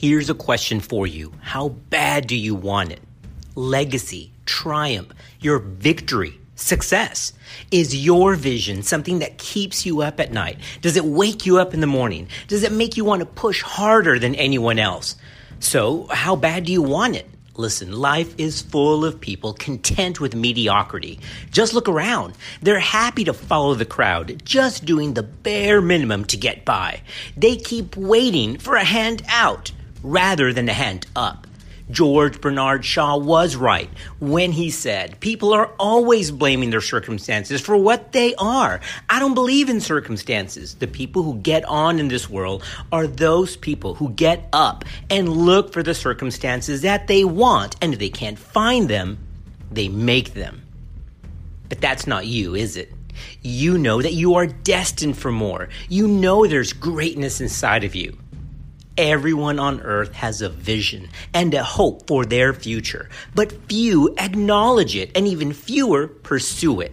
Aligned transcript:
Here's 0.00 0.30
a 0.30 0.34
question 0.34 0.80
for 0.80 1.06
you 1.06 1.30
How 1.42 1.68
bad 1.68 2.26
do 2.26 2.34
you 2.34 2.54
want 2.54 2.90
it? 2.90 3.02
Legacy, 3.54 4.32
triumph, 4.46 5.12
your 5.40 5.58
victory, 5.58 6.40
success. 6.54 7.34
Is 7.70 7.94
your 7.94 8.34
vision 8.34 8.82
something 8.82 9.18
that 9.18 9.36
keeps 9.36 9.84
you 9.84 10.00
up 10.00 10.18
at 10.18 10.32
night? 10.32 10.56
Does 10.80 10.96
it 10.96 11.04
wake 11.04 11.44
you 11.44 11.58
up 11.58 11.74
in 11.74 11.80
the 11.80 11.86
morning? 11.86 12.28
Does 12.48 12.62
it 12.62 12.72
make 12.72 12.96
you 12.96 13.04
want 13.04 13.20
to 13.20 13.26
push 13.26 13.60
harder 13.60 14.18
than 14.18 14.34
anyone 14.36 14.78
else? 14.78 15.16
So, 15.58 16.06
how 16.06 16.34
bad 16.34 16.64
do 16.64 16.72
you 16.72 16.80
want 16.80 17.16
it? 17.16 17.28
Listen, 17.54 17.92
life 17.92 18.34
is 18.38 18.62
full 18.62 19.04
of 19.04 19.20
people 19.20 19.52
content 19.52 20.18
with 20.18 20.34
mediocrity. 20.34 21.20
Just 21.50 21.74
look 21.74 21.90
around. 21.90 22.38
They're 22.62 22.80
happy 22.80 23.24
to 23.24 23.34
follow 23.34 23.74
the 23.74 23.84
crowd, 23.84 24.40
just 24.46 24.86
doing 24.86 25.12
the 25.12 25.24
bare 25.24 25.82
minimum 25.82 26.24
to 26.26 26.38
get 26.38 26.64
by. 26.64 27.02
They 27.36 27.56
keep 27.56 27.98
waiting 27.98 28.56
for 28.56 28.76
a 28.76 28.84
hand 28.84 29.22
out 29.28 29.72
rather 30.02 30.52
than 30.52 30.68
a 30.68 30.72
hand 30.72 31.06
up. 31.14 31.46
George 31.90 32.40
Bernard 32.40 32.84
Shaw 32.84 33.16
was 33.16 33.56
right 33.56 33.90
when 34.20 34.52
he 34.52 34.70
said 34.70 35.18
people 35.20 35.52
are 35.52 35.72
always 35.78 36.30
blaming 36.30 36.70
their 36.70 36.80
circumstances 36.80 37.60
for 37.60 37.76
what 37.76 38.12
they 38.12 38.34
are. 38.36 38.80
I 39.08 39.18
don't 39.18 39.34
believe 39.34 39.68
in 39.68 39.80
circumstances. 39.80 40.76
The 40.76 40.86
people 40.86 41.22
who 41.22 41.38
get 41.38 41.64
on 41.64 41.98
in 41.98 42.08
this 42.08 42.30
world 42.30 42.62
are 42.92 43.06
those 43.06 43.56
people 43.56 43.94
who 43.94 44.10
get 44.10 44.48
up 44.52 44.84
and 45.08 45.28
look 45.28 45.72
for 45.72 45.82
the 45.82 45.94
circumstances 45.94 46.82
that 46.82 47.08
they 47.08 47.24
want, 47.24 47.76
and 47.82 47.92
if 47.92 47.98
they 47.98 48.10
can't 48.10 48.38
find 48.38 48.88
them, 48.88 49.18
they 49.70 49.88
make 49.88 50.34
them. 50.34 50.62
But 51.68 51.80
that's 51.80 52.06
not 52.06 52.26
you, 52.26 52.54
is 52.54 52.76
it? 52.76 52.92
You 53.42 53.78
know 53.78 54.00
that 54.00 54.12
you 54.12 54.34
are 54.36 54.46
destined 54.46 55.16
for 55.18 55.32
more. 55.32 55.68
You 55.88 56.08
know 56.08 56.46
there's 56.46 56.72
greatness 56.72 57.40
inside 57.40 57.84
of 57.84 57.94
you. 57.94 58.16
Everyone 59.02 59.58
on 59.58 59.80
earth 59.80 60.12
has 60.12 60.42
a 60.42 60.50
vision 60.50 61.08
and 61.32 61.54
a 61.54 61.64
hope 61.64 62.06
for 62.06 62.26
their 62.26 62.52
future, 62.52 63.08
but 63.34 63.50
few 63.66 64.14
acknowledge 64.18 64.94
it 64.94 65.10
and 65.16 65.26
even 65.26 65.54
fewer 65.54 66.06
pursue 66.06 66.82
it. 66.82 66.92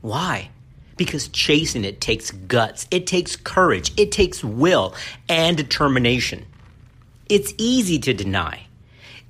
Why? 0.00 0.48
Because 0.96 1.28
chasing 1.28 1.84
it 1.84 2.00
takes 2.00 2.30
guts, 2.30 2.86
it 2.90 3.06
takes 3.06 3.36
courage, 3.36 3.92
it 3.98 4.12
takes 4.12 4.42
will 4.42 4.94
and 5.28 5.58
determination. 5.58 6.46
It's 7.28 7.52
easy 7.58 7.98
to 7.98 8.14
deny, 8.14 8.68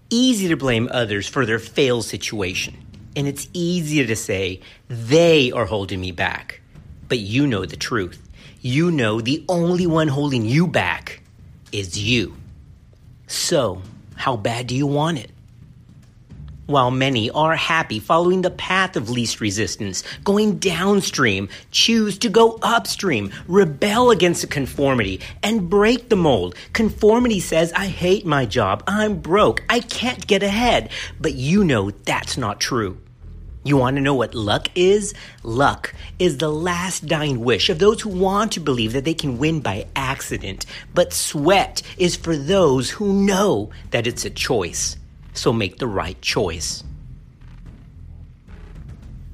easy 0.09 0.47
to 0.47 0.57
blame 0.57 0.89
others 0.93 1.27
for 1.27 1.45
their 1.45 1.59
failed 1.59 2.05
situation, 2.05 2.77
and 3.17 3.27
it's 3.27 3.49
easier 3.53 4.07
to 4.07 4.15
say, 4.15 4.61
they 4.87 5.51
are 5.51 5.67
holding 5.67 6.01
me 6.01 6.13
back. 6.13 6.61
But 7.09 7.19
you 7.19 7.49
know 7.49 7.67
the 7.67 7.77
truth. 7.77 8.23
You 8.61 8.93
know 8.93 9.21
the 9.21 9.45
only 9.49 9.89
one 9.89 10.07
holding 10.07 10.45
you 10.45 10.69
back 10.69 11.23
is 11.77 11.99
you. 11.99 12.35
So, 13.27 13.83
how 14.15 14.37
bad 14.37 14.67
do 14.67 14.75
you 14.75 14.87
want 14.87 15.19
it? 15.19 15.31
While 16.65 16.91
many 16.91 17.31
are 17.31 17.55
happy 17.55 18.01
following 18.01 18.43
the 18.43 18.51
path 18.51 18.97
of 18.97 19.11
least 19.11 19.41
resistance, 19.41 20.03
going 20.25 20.59
downstream, 20.59 21.49
choose 21.71 22.19
to 22.19 22.29
go 22.29 22.59
upstream, 22.63 23.31
rebel 23.47 24.11
against 24.11 24.51
conformity, 24.51 25.21
and 25.43 25.69
break 25.69 26.09
the 26.09 26.17
mold. 26.17 26.57
Conformity 26.73 27.41
says, 27.41 27.73
I 27.75 27.87
hate 27.87 28.25
my 28.25 28.47
job, 28.47 28.83
I'm 28.87 29.21
broke, 29.21 29.63
I 29.69 29.81
can't 29.81 30.27
get 30.27 30.43
ahead. 30.43 30.89
But 31.21 31.35
you 31.35 31.63
know 31.63 31.91
that's 31.91 32.37
not 32.39 32.59
true. 32.59 32.99
You 33.67 33.77
want 33.77 33.97
to 33.97 34.01
know 34.01 34.15
what 34.15 34.37
luck 34.37 34.69
is? 34.77 35.13
Luck 35.43 35.93
is 36.21 36.39
the 36.39 36.49
last 36.49 37.09
dying 37.09 37.41
wish 37.41 37.69
of 37.69 37.81
those 37.81 38.01
who 38.01 38.11
want 38.11 38.53
to 38.53 38.61
believe 38.61 38.93
that 38.93 39.05
they 39.05 39.13
can 39.13 39.39
win 39.39 39.59
by 39.59 39.89
accident. 39.97 40.67
But 40.95 41.13
sweat 41.13 41.83
is 41.99 42.15
for 42.15 42.37
those 42.37 42.91
who 42.91 43.13
know 43.13 43.71
that 43.91 44.07
it's 44.07 44.25
a 44.25 44.31
choice. 44.31 44.97
So 45.33 45.53
make 45.53 45.79
the 45.79 45.89
right 45.89 46.21
choice. 46.23 46.85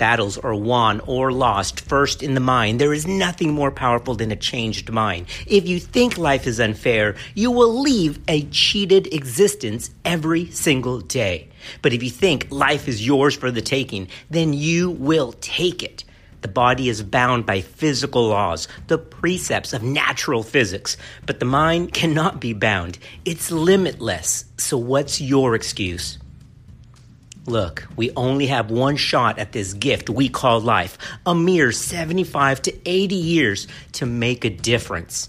Battles 0.03 0.37
are 0.37 0.53
won 0.53 0.99
or 1.07 1.31
lost 1.31 1.81
first 1.81 2.25
in 2.25 2.35
the 2.35 2.41
mind. 2.41 2.81
There 2.81 2.93
is 2.93 3.07
nothing 3.07 3.53
more 3.53 3.71
powerful 3.71 4.17
than 4.17 4.33
a 4.33 4.37
changed 4.51 4.91
mind. 4.91 5.27
If 5.47 5.69
you 5.69 5.79
think 5.79 6.19
life 6.19 6.49
is 6.49 6.59
unfair, 6.59 7.15
you 7.37 7.53
will 7.53 7.81
leave 7.83 8.19
a 8.27 8.43
cheated 8.47 9.15
existence 9.15 9.91
every 10.05 10.51
single 10.51 10.99
day. 10.99 11.51
But 11.83 11.93
if 11.93 12.03
you 12.03 12.11
think 12.11 12.49
life 12.51 12.89
is 12.89 13.07
yours 13.07 13.37
for 13.37 13.53
the 13.53 13.63
taking, 13.63 14.09
then 14.29 14.53
you 14.55 14.91
will 14.91 15.35
take 15.35 15.85
it. 15.85 16.03
The 16.41 16.49
body 16.49 16.89
is 16.89 17.05
bound 17.05 17.47
by 17.47 17.61
physical 17.61 18.27
laws, 18.27 18.67
the 18.89 18.99
precepts 18.99 19.73
of 19.73 19.85
natural 19.85 20.43
physics, 20.43 20.97
but 21.27 21.39
the 21.39 21.47
mind 21.47 21.95
cannot 21.95 22.41
be 22.41 22.55
bound. 22.55 22.99
It's 23.25 23.53
limitless. 23.53 24.47
So, 24.59 24.77
what's 24.79 25.21
your 25.21 25.55
excuse? 25.55 26.19
Look, 27.47 27.89
we 27.97 28.13
only 28.15 28.47
have 28.47 28.71
one 28.71 28.97
shot 28.97 29.41
at 29.41 29.51
this 29.51 29.73
gift 29.73 30.09
we 30.09 30.29
call 30.29 30.61
life, 30.61 30.97
a 31.27 31.35
mere 31.35 31.73
75 31.73 32.63
to 32.63 32.89
80 32.89 33.15
years 33.17 33.67
to 33.93 34.07
make 34.07 34.45
a 34.45 34.51
difference. 34.51 35.29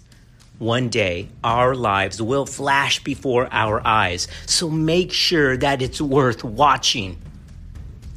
One 0.59 0.90
day, 0.90 1.29
our 1.44 1.74
lives 1.74 2.22
will 2.22 2.46
flash 2.46 3.03
before 3.03 3.50
our 3.51 3.81
eyes, 3.85 4.28
so 4.46 4.69
make 4.69 5.12
sure 5.12 5.57
that 5.57 5.81
it's 5.81 6.00
worth 6.00 6.44
watching. 6.44 7.18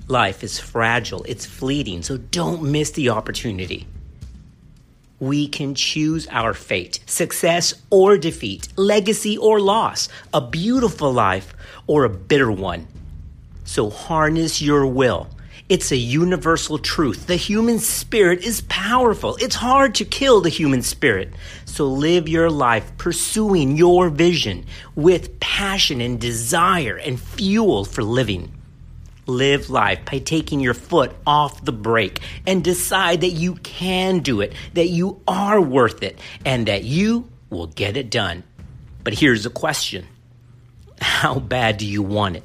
Life 0.09 0.45
is 0.45 0.59
fragile, 0.59 1.25
it's 1.25 1.47
fleeting, 1.47 2.03
so 2.03 2.19
don't 2.19 2.71
miss 2.71 2.91
the 2.91 3.09
opportunity. 3.09 3.87
We 5.21 5.49
can 5.49 5.75
choose 5.75 6.27
our 6.28 6.53
fate 6.53 7.01
success 7.07 7.73
or 7.89 8.19
defeat, 8.19 8.69
legacy 8.77 9.39
or 9.39 9.59
loss, 9.59 10.11
a 10.34 10.43
beautiful 10.43 11.11
life 11.11 11.55
or 11.87 12.05
a 12.05 12.11
bitter 12.11 12.53
one. 12.53 12.87
So 13.66 13.91
harness 13.91 14.62
your 14.62 14.87
will. 14.87 15.28
It's 15.69 15.91
a 15.91 15.97
universal 15.97 16.78
truth. 16.78 17.27
The 17.27 17.34
human 17.34 17.81
spirit 17.81 18.44
is 18.44 18.60
powerful. 18.69 19.37
It's 19.41 19.56
hard 19.56 19.97
to 19.97 20.04
kill 20.04 20.41
the 20.41 20.49
human 20.49 20.82
spirit. 20.82 21.34
So 21.65 21.88
live 21.88 22.28
your 22.28 22.50
life 22.50 22.97
pursuing 22.99 23.77
your 23.77 24.09
vision 24.09 24.66
with 24.94 25.41
passion 25.41 26.00
and 26.00 26.21
desire 26.21 26.97
and 26.97 27.19
fuel 27.19 27.84
for 27.84 28.04
living. 28.04 28.53
Live 29.27 29.69
life 29.69 30.04
by 30.04 30.21
taking 30.21 30.60
your 30.60 30.72
foot 30.72 31.12
off 31.27 31.65
the 31.65 31.72
brake 31.72 32.21
and 32.47 32.62
decide 32.62 33.22
that 33.22 33.31
you 33.31 33.56
can 33.56 34.21
do 34.21 34.41
it, 34.41 34.54
that 34.75 34.87
you 34.87 35.21
are 35.27 35.60
worth 35.60 36.04
it, 36.04 36.21
and 36.44 36.69
that 36.69 36.84
you 36.84 37.28
will 37.50 37.66
get 37.66 37.97
it 37.97 38.09
done. 38.09 38.44
But 39.03 39.15
here's 39.15 39.47
a 39.47 39.50
question 39.50 40.06
How 41.00 41.41
bad 41.41 41.78
do 41.78 41.87
you 41.87 42.04
want 42.04 42.37
it? 42.37 42.44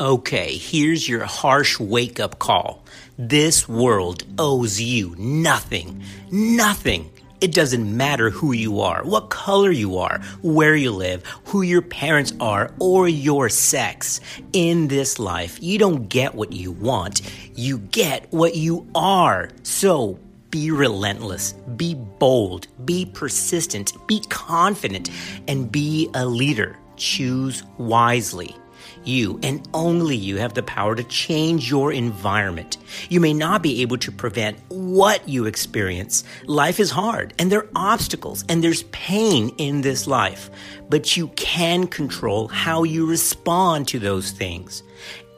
Okay, 0.00 0.56
here's 0.56 1.08
your 1.08 1.24
harsh 1.24 1.78
wake 1.78 2.18
up 2.18 2.40
call. 2.40 2.84
This 3.16 3.68
world 3.68 4.24
owes 4.40 4.80
you 4.80 5.14
nothing. 5.16 6.02
Nothing. 6.32 7.12
It 7.40 7.52
doesn't 7.52 7.96
matter 7.96 8.30
who 8.30 8.50
you 8.50 8.80
are, 8.80 9.04
what 9.04 9.30
color 9.30 9.70
you 9.70 9.98
are, 9.98 10.20
where 10.42 10.74
you 10.74 10.90
live, 10.90 11.24
who 11.44 11.62
your 11.62 11.82
parents 11.82 12.32
are, 12.40 12.72
or 12.80 13.06
your 13.06 13.48
sex. 13.48 14.20
In 14.52 14.88
this 14.88 15.20
life, 15.20 15.62
you 15.62 15.78
don't 15.78 16.08
get 16.08 16.34
what 16.34 16.52
you 16.52 16.72
want, 16.72 17.20
you 17.54 17.78
get 17.78 18.26
what 18.32 18.56
you 18.56 18.88
are. 18.96 19.50
So 19.62 20.18
be 20.50 20.72
relentless, 20.72 21.52
be 21.76 21.94
bold, 21.94 22.66
be 22.84 23.06
persistent, 23.06 23.92
be 24.08 24.20
confident, 24.28 25.08
and 25.46 25.70
be 25.70 26.10
a 26.14 26.26
leader. 26.26 26.76
Choose 26.96 27.62
wisely. 27.78 28.56
You 29.04 29.38
and 29.42 29.66
only 29.74 30.16
you 30.16 30.36
have 30.38 30.54
the 30.54 30.62
power 30.62 30.94
to 30.94 31.04
change 31.04 31.70
your 31.70 31.92
environment. 31.92 32.78
You 33.08 33.20
may 33.20 33.34
not 33.34 33.62
be 33.62 33.82
able 33.82 33.98
to 33.98 34.12
prevent 34.12 34.58
what 34.68 35.28
you 35.28 35.46
experience. 35.46 36.24
Life 36.46 36.80
is 36.80 36.90
hard 36.90 37.34
and 37.38 37.50
there 37.50 37.60
are 37.60 37.70
obstacles 37.74 38.44
and 38.48 38.62
there's 38.62 38.84
pain 38.84 39.50
in 39.58 39.80
this 39.80 40.06
life, 40.06 40.50
but 40.88 41.16
you 41.16 41.28
can 41.28 41.86
control 41.86 42.48
how 42.48 42.82
you 42.82 43.06
respond 43.06 43.88
to 43.88 43.98
those 43.98 44.30
things. 44.30 44.82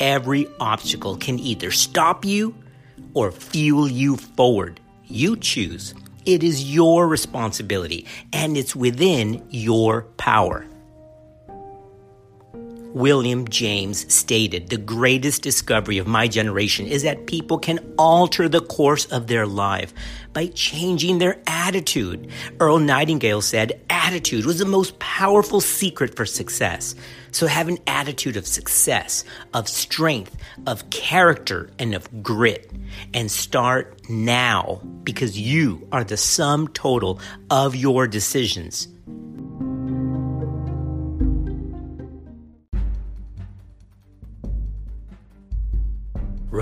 Every 0.00 0.46
obstacle 0.60 1.16
can 1.16 1.38
either 1.38 1.70
stop 1.70 2.24
you, 2.24 2.54
or 3.16 3.32
fuel 3.32 3.88
you 3.88 4.16
forward. 4.16 4.78
You 5.06 5.36
choose. 5.36 5.94
It 6.26 6.42
is 6.42 6.74
your 6.74 7.08
responsibility 7.08 8.06
and 8.32 8.56
it's 8.56 8.76
within 8.76 9.42
your 9.48 10.02
power. 10.18 10.66
William 12.96 13.46
James 13.48 14.10
stated, 14.10 14.70
The 14.70 14.78
greatest 14.78 15.42
discovery 15.42 15.98
of 15.98 16.06
my 16.06 16.26
generation 16.26 16.86
is 16.86 17.02
that 17.02 17.26
people 17.26 17.58
can 17.58 17.78
alter 17.98 18.48
the 18.48 18.62
course 18.62 19.04
of 19.12 19.26
their 19.26 19.46
life 19.46 19.92
by 20.32 20.46
changing 20.46 21.18
their 21.18 21.38
attitude. 21.46 22.30
Earl 22.58 22.78
Nightingale 22.78 23.42
said, 23.42 23.78
Attitude 23.90 24.46
was 24.46 24.60
the 24.60 24.64
most 24.64 24.98
powerful 24.98 25.60
secret 25.60 26.16
for 26.16 26.24
success. 26.24 26.94
So 27.32 27.46
have 27.46 27.68
an 27.68 27.76
attitude 27.86 28.38
of 28.38 28.46
success, 28.46 29.26
of 29.52 29.68
strength, 29.68 30.34
of 30.66 30.88
character, 30.88 31.68
and 31.78 31.94
of 31.94 32.22
grit. 32.22 32.72
And 33.12 33.30
start 33.30 34.08
now 34.08 34.80
because 35.04 35.38
you 35.38 35.86
are 35.92 36.02
the 36.02 36.16
sum 36.16 36.68
total 36.68 37.20
of 37.50 37.76
your 37.76 38.06
decisions. 38.06 38.88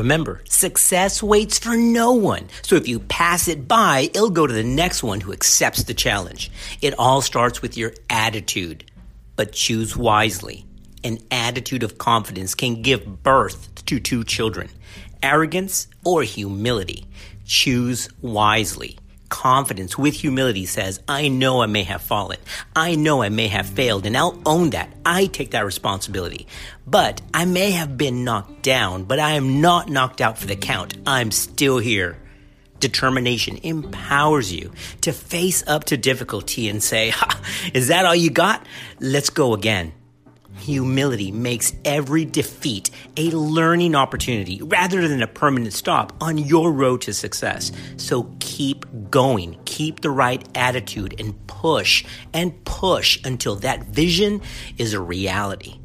Remember, 0.05 0.43
success 0.47 1.23
waits 1.23 1.59
for 1.59 1.79
no 1.79 2.13
one. 2.13 2.51
So 2.61 2.77
if 2.77 2.87
you 2.87 3.01
pass 3.01 3.49
it 3.49 3.67
by, 3.67 4.11
it'll 4.13 4.29
go 4.29 4.47
to 4.47 4.53
the 4.53 4.63
next 4.63 5.03
one 5.03 5.23
who 5.23 5.33
accepts 5.33 5.85
the 5.85 5.95
challenge. 5.95 6.51
It 6.83 6.93
all 6.99 7.23
starts 7.23 7.63
with 7.63 7.79
your 7.79 7.95
attitude, 8.11 8.85
but 9.35 9.53
choose 9.53 9.97
wisely. 9.97 10.67
An 11.05 11.21
attitude 11.31 11.83
of 11.83 11.97
confidence 11.97 12.55
can 12.55 12.83
give 12.83 13.23
birth 13.23 13.83
to 13.87 13.99
two 13.99 14.25
children 14.25 14.69
arrogance 15.23 15.89
or 16.05 16.23
humility. 16.23 17.07
Choose 17.47 18.11
wisely 18.21 18.99
confidence 19.29 19.99
with 19.99 20.15
humility 20.15 20.67
says, 20.67 21.01
I 21.09 21.29
know 21.29 21.63
I 21.63 21.67
may 21.67 21.83
have 21.85 22.03
fallen. 22.03 22.39
I 22.75 22.95
know 22.95 23.23
I 23.23 23.29
may 23.29 23.49
have 23.49 23.67
failed, 23.67 24.07
and 24.07 24.17
I'll 24.17 24.41
own 24.47 24.71
that. 24.71 24.93
I 25.05 25.27
take 25.27 25.53
that 25.53 25.65
responsibility. 25.65 26.47
But 26.87 27.21
I 27.33 27.45
may 27.45 27.73
have 27.73 27.97
been 27.97 28.25
knocked 28.25 28.63
down, 28.63 29.05
but 29.05 29.19
I 29.19 29.33
am 29.33 29.61
not 29.61 29.89
knocked 29.89 30.21
out 30.21 30.39
for 30.39 30.47
the 30.47 30.57
count. 30.57 30.97
I'm 31.07 31.31
still 31.31 31.79
here. 31.79 32.19
Determination 32.81 33.59
empowers 33.63 34.53
you 34.53 34.73
to 35.01 35.13
face 35.13 35.65
up 35.67 35.85
to 35.85 35.97
difficulty 35.97 36.69
and 36.69 36.83
say, 36.83 37.13
Is 37.75 37.89
that 37.89 38.05
all 38.05 38.15
you 38.15 38.31
got? 38.31 38.67
Let's 39.01 39.31
go 39.31 39.55
again. 39.55 39.93
Humility 40.57 41.31
makes 41.31 41.75
every 41.85 42.25
defeat 42.25 42.91
a 43.17 43.31
learning 43.31 43.95
opportunity 43.95 44.63
rather 44.63 45.07
than 45.09 45.23
a 45.23 45.27
permanent 45.27 45.75
stop 45.75 46.13
on 46.21 46.39
your 46.39 46.73
road 46.73 47.03
to 47.03 47.13
success. 47.13 47.73
So 47.97 48.35
keep 48.41 48.87
going, 49.11 49.59
keep 49.65 50.01
the 50.01 50.11
right 50.11 50.47
attitude, 50.55 51.15
and 51.19 51.47
push 51.47 52.05
and 52.33 52.65
push 52.65 53.21
until 53.25 53.57
that 53.57 53.85
vision 53.85 54.41
is 54.79 54.95
a 54.95 55.01
reality. 55.01 55.79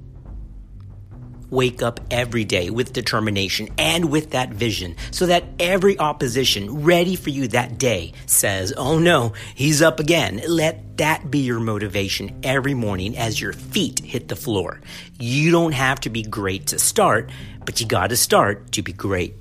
Wake 1.50 1.81
up 1.81 2.00
every 2.12 2.44
day 2.44 2.69
with 2.69 2.94
determination 2.94 3.69
and 3.78 4.12
with 4.12 4.31
that 4.31 4.50
vision 4.50 4.96
so 5.12 5.25
that 5.25 5.44
every 5.60 5.98
opposition 5.98 6.84
ready 6.84 7.16
for 7.16 7.30
you 7.30 7.48
that 7.50 7.78
day 7.78 8.13
says, 8.25 8.74
Oh 8.78 9.00
no, 9.00 9.34
he's 9.56 9.81
up 9.81 10.00
again. 10.00 10.42
Let 10.48 10.98
that 10.98 11.31
be 11.31 11.40
your 11.40 11.60
motivation 11.60 12.40
every 12.44 12.74
morning 12.74 13.18
as 13.18 13.40
your 13.40 13.54
feet 13.54 14.00
hit 14.00 14.28
the 14.28 14.36
floor. 14.36 14.81
You 15.19 15.51
don't 15.51 15.74
have 15.74 16.00
to 16.01 16.10
be 16.10 16.24
great 16.24 16.68
to 16.68 16.80
start, 16.80 17.30
but 17.66 17.80
you 17.80 17.88
gotta 17.88 18.16
start 18.16 18.72
to 18.74 18.81
be 18.81 18.94
great. 18.94 19.36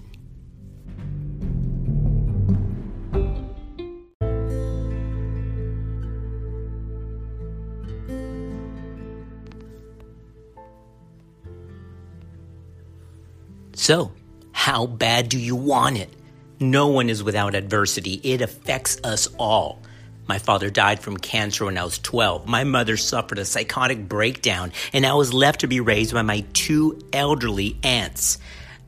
So, 13.79 14.11
how 14.51 14.87
bad 14.87 15.29
do 15.29 15.39
you 15.39 15.55
want 15.55 15.99
it? 15.99 16.11
No 16.59 16.89
one 16.89 17.09
is 17.09 17.23
without 17.23 17.55
adversity. 17.55 18.21
It 18.25 18.41
affects 18.41 19.01
us 19.05 19.29
all. 19.39 19.81
My 20.27 20.41
father 20.41 20.69
died 20.69 20.99
from 20.99 21.17
cancer 21.17 21.65
when 21.65 21.79
I 21.79 21.85
was 21.85 22.01
12. 22.01 22.49
My 22.49 22.65
mother 22.65 22.97
suffered 22.97 23.39
a 23.39 23.45
psychotic 23.45 24.09
breakdown, 24.09 24.73
and 24.93 25.07
I 25.07 25.15
was 25.15 25.33
left 25.33 25.61
to 25.61 25.69
be 25.69 25.79
raised 25.79 26.13
by 26.13 26.23
my 26.23 26.45
two 26.55 26.99
elderly 27.13 27.77
aunts. 27.85 28.39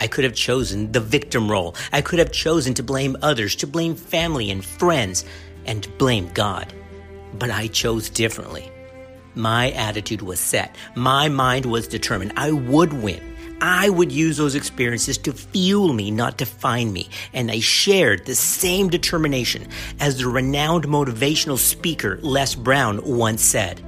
I 0.00 0.08
could 0.08 0.24
have 0.24 0.34
chosen 0.34 0.90
the 0.90 0.98
victim 0.98 1.48
role. 1.48 1.76
I 1.92 2.00
could 2.00 2.18
have 2.18 2.32
chosen 2.32 2.74
to 2.74 2.82
blame 2.82 3.16
others, 3.22 3.54
to 3.56 3.68
blame 3.68 3.94
family 3.94 4.50
and 4.50 4.64
friends, 4.64 5.24
and 5.66 5.84
to 5.84 5.88
blame 5.90 6.28
God. 6.34 6.74
But 7.38 7.50
I 7.50 7.68
chose 7.68 8.10
differently. 8.10 8.72
My 9.36 9.70
attitude 9.70 10.22
was 10.22 10.40
set. 10.40 10.74
My 10.96 11.28
mind 11.28 11.64
was 11.64 11.86
determined. 11.86 12.32
I 12.36 12.50
would 12.50 12.92
win. 12.92 13.30
I 13.60 13.90
would 13.90 14.10
use 14.10 14.36
those 14.36 14.54
experiences 14.54 15.18
to 15.18 15.32
fuel 15.32 15.92
me, 15.92 16.10
not 16.10 16.38
to 16.38 16.44
define 16.44 16.92
me. 16.92 17.08
And 17.32 17.50
I 17.50 17.60
shared 17.60 18.24
the 18.24 18.34
same 18.34 18.88
determination 18.88 19.68
as 20.00 20.18
the 20.18 20.28
renowned 20.28 20.84
motivational 20.84 21.58
speaker 21.58 22.18
Les 22.22 22.54
Brown 22.54 23.00
once 23.04 23.42
said 23.42 23.82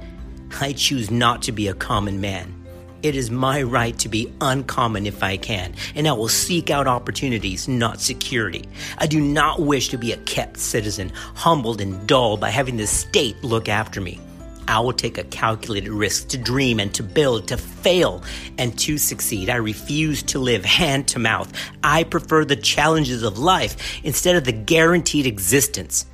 I 0.61 0.73
choose 0.73 1.09
not 1.09 1.41
to 1.43 1.51
be 1.51 1.67
a 1.67 1.73
common 1.73 2.21
man. 2.21 2.63
It 3.01 3.15
is 3.15 3.29
my 3.29 3.61
right 3.63 3.97
to 3.99 4.07
be 4.07 4.31
uncommon 4.39 5.05
if 5.05 5.23
I 5.23 5.35
can, 5.35 5.73
and 5.93 6.07
I 6.07 6.13
will 6.13 6.29
seek 6.29 6.69
out 6.69 6.87
opportunities, 6.87 7.67
not 7.67 7.99
security. 7.99 8.63
I 8.97 9.07
do 9.07 9.19
not 9.19 9.59
wish 9.59 9.89
to 9.89 9.97
be 9.97 10.13
a 10.13 10.17
kept 10.17 10.57
citizen, 10.57 11.11
humbled 11.35 11.81
and 11.81 12.07
dull 12.07 12.37
by 12.37 12.49
having 12.49 12.77
the 12.77 12.87
state 12.87 13.43
look 13.43 13.67
after 13.67 13.99
me. 13.99 14.21
I 14.67 14.79
will 14.79 14.93
take 14.93 15.17
a 15.17 15.23
calculated 15.23 15.91
risk 15.91 16.29
to 16.29 16.37
dream 16.37 16.79
and 16.79 16.93
to 16.95 17.03
build, 17.03 17.47
to 17.49 17.57
fail 17.57 18.23
and 18.57 18.77
to 18.79 18.97
succeed. 18.97 19.49
I 19.49 19.55
refuse 19.55 20.23
to 20.23 20.39
live 20.39 20.65
hand 20.65 21.07
to 21.09 21.19
mouth. 21.19 21.51
I 21.83 22.03
prefer 22.03 22.45
the 22.45 22.55
challenges 22.55 23.23
of 23.23 23.37
life 23.37 24.01
instead 24.03 24.35
of 24.35 24.45
the 24.45 24.51
guaranteed 24.51 25.25
existence. 25.25 26.05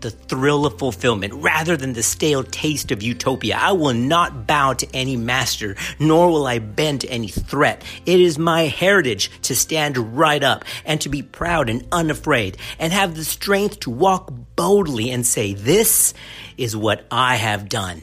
The 0.00 0.10
thrill 0.10 0.64
of 0.64 0.78
fulfillment 0.78 1.34
rather 1.34 1.76
than 1.76 1.92
the 1.92 2.02
stale 2.02 2.42
taste 2.42 2.90
of 2.90 3.02
utopia. 3.02 3.58
I 3.60 3.72
will 3.72 3.92
not 3.92 4.46
bow 4.46 4.72
to 4.72 4.88
any 4.94 5.16
master, 5.16 5.76
nor 5.98 6.30
will 6.30 6.46
I 6.46 6.58
bend 6.58 7.02
to 7.02 7.08
any 7.08 7.28
threat. 7.28 7.82
It 8.06 8.18
is 8.18 8.38
my 8.38 8.62
heritage 8.62 9.30
to 9.42 9.54
stand 9.54 10.16
right 10.16 10.42
up 10.42 10.64
and 10.86 11.00
to 11.02 11.10
be 11.10 11.22
proud 11.22 11.68
and 11.68 11.86
unafraid 11.92 12.56
and 12.78 12.92
have 12.92 13.14
the 13.14 13.24
strength 13.24 13.80
to 13.80 13.90
walk 13.90 14.32
boldly 14.56 15.10
and 15.10 15.26
say, 15.26 15.52
This 15.52 16.14
is 16.56 16.74
what 16.74 17.04
I 17.10 17.36
have 17.36 17.68
done. 17.68 18.02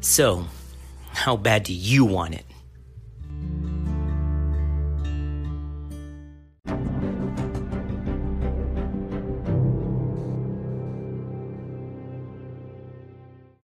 So, 0.00 0.46
how 1.12 1.36
bad 1.36 1.64
do 1.64 1.72
you 1.72 2.04
want 2.04 2.34
it? 2.34 2.49